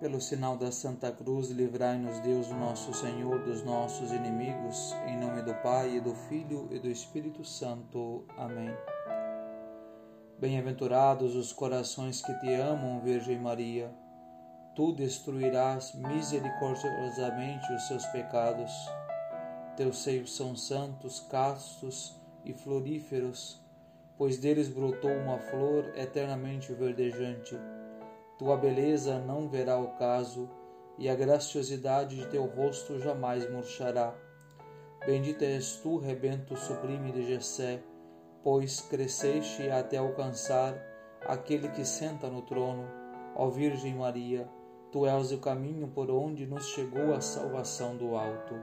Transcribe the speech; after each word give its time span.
Pelo 0.00 0.20
sinal 0.20 0.56
da 0.56 0.70
Santa 0.70 1.10
Cruz, 1.10 1.50
livrai-nos 1.50 2.20
Deus, 2.20 2.48
nosso 2.50 2.94
Senhor, 2.94 3.42
dos 3.42 3.64
nossos 3.64 4.12
inimigos, 4.12 4.94
em 5.08 5.18
nome 5.18 5.42
do 5.42 5.52
Pai, 5.54 5.96
e 5.96 6.00
do 6.00 6.14
Filho 6.14 6.68
e 6.70 6.78
do 6.78 6.88
Espírito 6.88 7.44
Santo. 7.44 8.24
Amém. 8.36 8.70
Bem-aventurados 10.38 11.34
os 11.34 11.52
corações 11.52 12.22
que 12.22 12.32
te 12.38 12.54
amam, 12.54 13.00
Virgem 13.00 13.40
Maria. 13.40 13.92
Tu 14.76 14.92
destruirás 14.92 15.92
misericordiosamente 15.94 17.72
os 17.72 17.88
seus 17.88 18.06
pecados. 18.06 18.70
Teus 19.76 19.98
seios 19.98 20.36
são 20.36 20.54
santos, 20.54 21.26
castos 21.28 22.16
e 22.44 22.54
floríferos, 22.54 23.60
pois 24.16 24.38
deles 24.38 24.68
brotou 24.68 25.10
uma 25.10 25.40
flor 25.40 25.92
eternamente 25.96 26.72
verdejante 26.72 27.58
tua 28.38 28.56
beleza 28.56 29.18
não 29.18 29.48
verá 29.48 29.76
o 29.78 29.88
caso, 29.96 30.48
e 30.96 31.08
a 31.08 31.14
graciosidade 31.14 32.16
de 32.16 32.26
teu 32.28 32.46
rosto 32.46 32.98
jamais 32.98 33.50
murchará. 33.50 34.14
Bendita 35.04 35.44
és 35.44 35.76
tu, 35.76 35.98
rebento 35.98 36.56
sublime 36.56 37.10
de 37.12 37.26
Jessé, 37.26 37.82
pois 38.42 38.80
cresceste 38.80 39.68
até 39.70 39.96
alcançar 39.96 40.74
aquele 41.26 41.68
que 41.68 41.84
senta 41.84 42.28
no 42.28 42.42
trono. 42.42 42.84
Ó 43.34 43.48
Virgem 43.48 43.94
Maria, 43.94 44.48
tu 44.90 45.06
és 45.06 45.32
o 45.32 45.38
caminho 45.38 45.88
por 45.88 46.10
onde 46.10 46.46
nos 46.46 46.66
chegou 46.68 47.14
a 47.14 47.20
salvação 47.20 47.96
do 47.96 48.16
alto. 48.16 48.54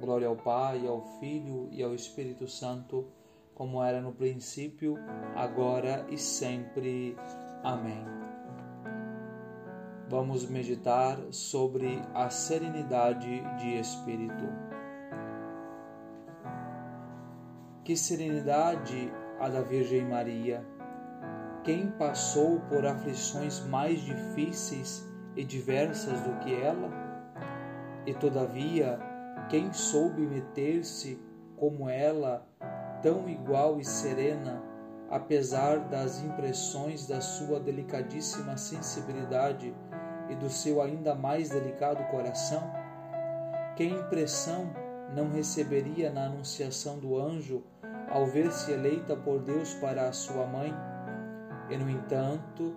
Glória 0.00 0.26
ao 0.28 0.36
Pai, 0.36 0.86
ao 0.86 1.02
Filho 1.20 1.68
e 1.70 1.82
ao 1.82 1.94
Espírito 1.94 2.48
Santo, 2.48 3.06
como 3.54 3.82
era 3.82 4.00
no 4.00 4.12
princípio, 4.12 4.96
agora 5.36 6.06
e 6.08 6.18
sempre. 6.18 7.16
Amém 7.62 8.21
vamos 10.12 10.46
meditar 10.46 11.18
sobre 11.30 12.02
a 12.12 12.28
serenidade 12.28 13.42
de 13.56 13.78
espírito. 13.78 14.44
Que 17.82 17.96
serenidade 17.96 19.10
a 19.40 19.48
da 19.48 19.62
Virgem 19.62 20.06
Maria! 20.06 20.62
Quem 21.64 21.90
passou 21.92 22.60
por 22.68 22.84
aflições 22.84 23.64
mais 23.68 24.02
difíceis 24.02 25.02
e 25.34 25.42
diversas 25.44 26.20
do 26.20 26.38
que 26.40 26.54
ela? 26.60 26.90
E 28.04 28.12
todavia, 28.12 29.00
quem 29.48 29.72
soube 29.72 30.20
meter-se 30.20 31.18
como 31.56 31.88
ela, 31.88 32.46
tão 33.00 33.30
igual 33.30 33.80
e 33.80 33.84
serena, 33.84 34.62
apesar 35.12 35.78
das 35.90 36.22
impressões 36.22 37.06
da 37.06 37.20
sua 37.20 37.60
delicadíssima 37.60 38.56
sensibilidade 38.56 39.74
e 40.30 40.34
do 40.34 40.48
seu 40.48 40.80
ainda 40.80 41.14
mais 41.14 41.50
delicado 41.50 42.02
coração? 42.04 42.72
Que 43.76 43.84
impressão 43.84 44.70
não 45.14 45.30
receberia 45.30 46.10
na 46.10 46.24
anunciação 46.24 46.98
do 46.98 47.20
anjo 47.20 47.62
ao 48.10 48.24
ver-se 48.24 48.72
eleita 48.72 49.14
por 49.14 49.40
Deus 49.40 49.74
para 49.74 50.08
a 50.08 50.12
sua 50.12 50.46
mãe? 50.46 50.74
E, 51.68 51.76
no 51.76 51.90
entanto, 51.90 52.74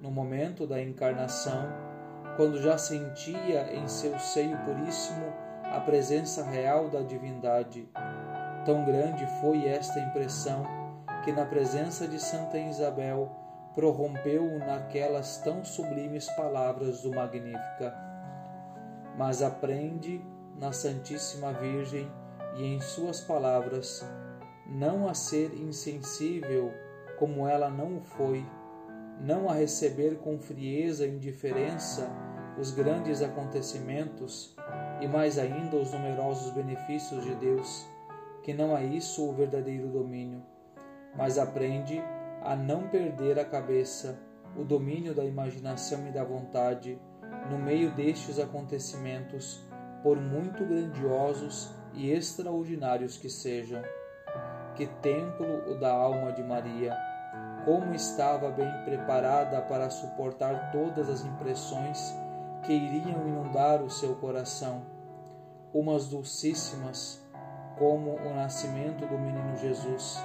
no 0.00 0.10
momento 0.10 0.66
da 0.66 0.80
encarnação, 0.82 1.68
quando 2.38 2.58
já 2.58 2.78
sentia 2.78 3.70
em 3.74 3.86
seu 3.86 4.18
seio 4.18 4.56
puríssimo 4.64 5.26
a 5.62 5.80
presença 5.80 6.42
real 6.42 6.88
da 6.88 7.02
divindade, 7.02 7.86
tão 8.64 8.82
grande 8.82 9.26
foi 9.42 9.66
esta 9.66 10.00
impressão 10.00 10.85
que, 11.26 11.32
na 11.32 11.44
presença 11.44 12.06
de 12.06 12.20
Santa 12.20 12.56
Isabel, 12.56 13.28
prorrompeu 13.74 14.60
naquelas 14.60 15.38
tão 15.38 15.64
sublimes 15.64 16.30
palavras 16.36 17.02
do 17.02 17.10
Magnífica. 17.10 17.92
Mas 19.18 19.42
aprende 19.42 20.24
na 20.56 20.70
Santíssima 20.70 21.52
Virgem 21.52 22.08
e 22.56 22.64
em 22.64 22.80
suas 22.80 23.20
palavras 23.20 24.08
não 24.68 25.08
a 25.08 25.14
ser 25.14 25.52
insensível 25.54 26.72
como 27.18 27.48
ela 27.48 27.68
não 27.68 27.96
o 27.96 28.00
foi, 28.00 28.46
não 29.20 29.50
a 29.50 29.54
receber 29.54 30.18
com 30.18 30.38
frieza 30.38 31.04
e 31.04 31.10
indiferença 31.10 32.08
os 32.56 32.70
grandes 32.70 33.20
acontecimentos 33.20 34.54
e 35.00 35.08
mais 35.08 35.38
ainda 35.38 35.74
os 35.76 35.92
numerosos 35.92 36.52
benefícios 36.52 37.24
de 37.24 37.34
Deus, 37.34 37.84
que 38.44 38.54
não 38.54 38.78
é 38.78 38.84
isso 38.84 39.28
o 39.28 39.32
verdadeiro 39.32 39.88
domínio, 39.88 40.40
mas 41.16 41.38
aprende 41.38 42.02
a 42.42 42.54
não 42.54 42.88
perder 42.88 43.38
a 43.38 43.44
cabeça, 43.44 44.18
o 44.56 44.64
domínio 44.64 45.14
da 45.14 45.24
imaginação 45.24 46.06
e 46.06 46.12
da 46.12 46.24
vontade 46.24 47.00
no 47.50 47.58
meio 47.58 47.90
destes 47.92 48.38
acontecimentos, 48.38 49.64
por 50.02 50.20
muito 50.20 50.64
grandiosos 50.64 51.74
e 51.94 52.10
extraordinários 52.10 53.16
que 53.16 53.28
sejam. 53.28 53.82
Que 54.74 54.86
templo 54.86 55.70
o 55.70 55.78
da 55.78 55.90
alma 55.90 56.32
de 56.32 56.42
Maria! 56.42 56.96
Como 57.64 57.94
estava 57.94 58.50
bem 58.50 58.70
preparada 58.84 59.60
para 59.62 59.90
suportar 59.90 60.70
todas 60.70 61.08
as 61.08 61.24
impressões 61.24 62.14
que 62.62 62.72
iriam 62.72 63.26
inundar 63.26 63.82
o 63.82 63.90
seu 63.90 64.14
coração, 64.16 64.86
umas 65.72 66.08
dulcíssimas, 66.08 67.24
como 67.78 68.12
o 68.12 68.34
nascimento 68.34 69.06
do 69.06 69.18
menino 69.18 69.56
Jesus. 69.56 70.16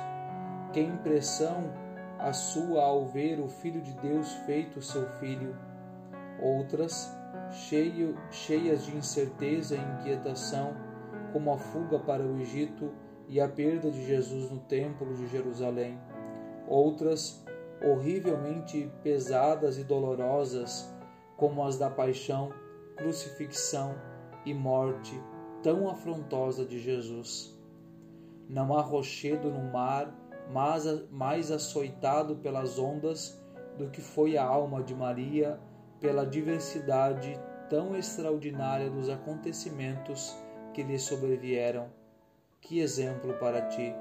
Que 0.74 0.80
impressão 0.80 1.74
a 2.18 2.32
sua 2.32 2.84
ao 2.84 3.06
ver 3.06 3.40
o 3.40 3.48
Filho 3.48 3.82
de 3.82 3.94
Deus 3.96 4.32
feito 4.46 4.82
seu 4.82 5.08
filho, 5.20 5.56
outras, 6.42 7.12
cheio, 7.52 8.16
cheias 8.30 8.86
de 8.86 8.96
incerteza 8.96 9.76
e 9.76 9.80
inquietação, 9.80 10.74
como 11.34 11.52
a 11.52 11.58
fuga 11.58 12.00
para 12.00 12.24
o 12.24 12.40
Egito 12.40 12.92
e 13.28 13.42
a 13.42 13.48
perda 13.48 13.90
de 13.90 14.06
Jesus 14.06 14.52
no 14.52 14.60
Templo 14.60 15.14
de 15.16 15.28
Jerusalém, 15.28 16.00
outras, 16.68 17.44
horrivelmente 17.84 18.90
pesadas 19.04 19.78
e 19.78 19.84
dolorosas, 19.84 20.94
como 21.36 21.64
as 21.66 21.78
da 21.78 21.90
paixão, 21.90 22.54
crucifixão 22.96 23.96
e 24.46 24.54
morte 24.54 25.20
tão 25.64 25.90
afrontosa 25.90 26.66
de 26.66 26.80
Jesus. 26.80 27.58
Não 28.48 28.78
há 28.78 28.82
rochedo 28.82 29.50
no 29.50 29.72
mar 29.72 30.21
mas 30.50 30.86
mais 31.10 31.52
açoitado 31.52 32.36
pelas 32.38 32.78
ondas 32.80 33.42
do 33.78 33.90
que 33.90 34.02
foi 34.02 34.38
a 34.38 34.44
alma 34.44 34.84
de 34.84 34.94
Maria 34.94 35.60
pela 36.00 36.26
diversidade 36.26 37.40
tão 37.70 37.96
extraordinária 37.96 38.90
dos 38.90 39.08
acontecimentos 39.08 40.36
que 40.74 40.84
lhe 40.84 41.00
sobrevieram. 41.00 41.88
Que 42.60 42.80
exemplo 42.80 43.34
para 43.36 43.62
ti! 43.68 43.94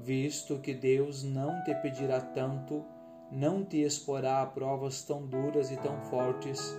Visto 0.00 0.58
que 0.58 0.72
Deus 0.72 1.22
não 1.22 1.62
te 1.64 1.74
pedirá 1.76 2.20
tanto, 2.20 2.84
não 3.30 3.64
te 3.64 3.82
exporá 3.82 4.42
a 4.42 4.46
provas 4.46 5.02
tão 5.02 5.26
duras 5.26 5.70
e 5.70 5.76
tão 5.76 6.00
fortes, 6.02 6.74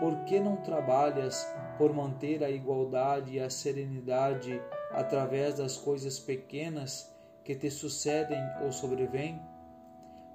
por 0.00 0.24
que 0.24 0.40
não 0.40 0.56
trabalhas 0.56 1.46
por 1.78 1.92
manter 1.92 2.42
a 2.42 2.50
igualdade 2.50 3.34
e 3.34 3.40
a 3.40 3.48
serenidade 3.48 4.60
através 4.90 5.56
das 5.56 5.76
coisas 5.76 6.18
pequenas 6.18 7.14
que 7.50 7.56
te 7.56 7.68
sucedem 7.68 8.40
ou 8.62 8.70
sobrevêm? 8.70 9.42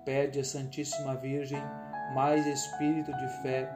Pede 0.03 0.41
à 0.41 0.43
Santíssima 0.43 1.15
Virgem 1.15 1.61
mais 2.13 2.45
espírito 2.45 3.15
de 3.15 3.27
fé, 3.41 3.71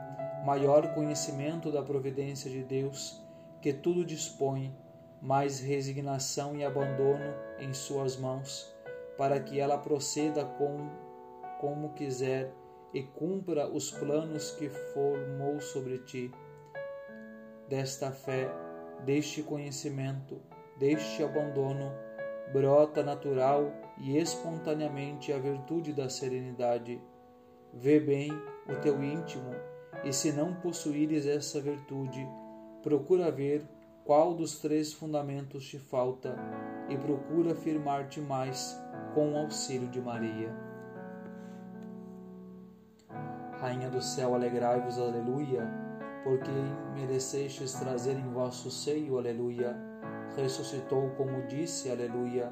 maior 0.45 0.93
conhecimento 0.93 1.71
da 1.71 1.81
providência 1.81 2.51
de 2.51 2.61
Deus, 2.63 3.23
que 3.61 3.71
tudo 3.71 4.03
dispõe, 4.03 4.75
mais 5.21 5.61
resignação 5.61 6.53
e 6.53 6.65
abandono 6.65 7.33
em 7.59 7.71
suas 7.73 8.17
mãos, 8.17 8.75
para 9.17 9.39
que 9.39 9.57
ela 9.57 9.77
proceda 9.77 10.43
com, 10.43 10.89
como 11.61 11.93
quiser 11.93 12.53
e 12.93 13.03
cumpra 13.03 13.69
os 13.69 13.89
planos 13.89 14.51
que 14.51 14.67
formou 14.67 15.61
sobre 15.61 15.99
ti. 15.99 16.29
Desta 17.69 18.11
fé, 18.11 18.51
deste 19.05 19.41
conhecimento, 19.43 20.41
deste 20.77 21.23
abandono, 21.23 22.08
brota 22.51 23.03
natural 23.03 23.71
e 23.97 24.17
espontaneamente 24.17 25.31
a 25.31 25.37
virtude 25.37 25.93
da 25.93 26.09
serenidade. 26.09 27.01
Vê 27.73 27.99
bem 27.99 28.31
o 28.67 28.75
teu 28.81 29.03
íntimo, 29.03 29.51
e 30.03 30.11
se 30.11 30.31
não 30.31 30.55
possuíres 30.55 31.25
essa 31.27 31.61
virtude, 31.61 32.27
procura 32.81 33.31
ver 33.31 33.63
qual 34.03 34.33
dos 34.33 34.59
três 34.59 34.91
fundamentos 34.91 35.67
te 35.67 35.77
falta 35.77 36.35
e 36.89 36.97
procura 36.97 37.53
firmar-te 37.53 38.19
mais 38.19 38.75
com 39.13 39.33
o 39.33 39.37
auxílio 39.37 39.87
de 39.89 40.01
Maria. 40.01 40.51
Rainha 43.59 43.89
do 43.89 44.01
céu, 44.01 44.33
alegrai-vos, 44.33 44.97
aleluia, 44.97 45.69
porque 46.23 46.49
merecestes 46.95 47.73
trazer 47.73 48.17
em 48.17 48.29
vosso 48.29 48.71
seio, 48.71 49.17
aleluia 49.17 49.88
ressuscitou 50.35 51.09
como 51.17 51.45
disse, 51.47 51.91
aleluia. 51.91 52.49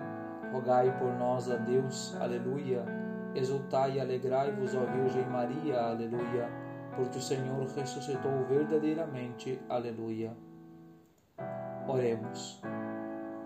Rogai 0.52 0.98
por 0.98 1.14
nós 1.14 1.50
a 1.50 1.58
Deus, 1.58 2.16
aleluia. 2.20 2.84
Exultai 3.36 3.94
e 3.94 4.00
alegrai-vos, 4.00 4.74
ó 4.76 4.86
Virgem 4.86 5.26
Maria, 5.30 5.80
aleluia. 5.82 6.50
porque 6.98 7.20
o 7.20 7.22
Senhor 7.22 7.68
ressuscitou 7.76 8.44
verdadeiramente. 8.50 9.62
Aleluia. 9.70 10.36
Oremos. 11.88 12.60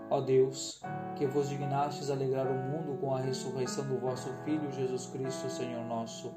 Ó 0.08 0.20
Deus, 0.20 0.80
que 1.16 1.26
vos 1.26 1.50
dignastes 1.50 2.10
alegrar 2.10 2.46
o 2.46 2.54
mundo 2.54 2.98
com 2.98 3.14
a 3.14 3.20
ressurreição 3.20 3.86
do 3.86 3.98
vosso 3.98 4.32
Filho 4.44 4.70
Jesus 4.72 5.06
Cristo, 5.06 5.50
Senhor 5.50 5.84
nosso, 5.84 6.32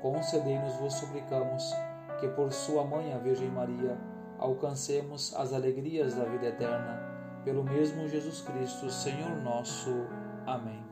concedei-nos, 0.00 0.74
vos 0.76 0.94
suplicamos, 0.94 1.74
que 2.20 2.28
por 2.28 2.52
sua 2.52 2.84
mãe, 2.84 3.12
a 3.12 3.18
Virgem 3.18 3.50
Maria, 3.50 3.96
alcancemos 4.38 5.34
as 5.34 5.52
alegrias 5.52 6.14
da 6.14 6.24
vida 6.24 6.46
eterna. 6.46 7.06
Pelo 7.44 7.64
mesmo 7.64 8.08
Jesus 8.08 8.40
Cristo, 8.42 8.90
Senhor 8.90 9.36
nosso. 9.42 9.90
Amém. 10.46 10.82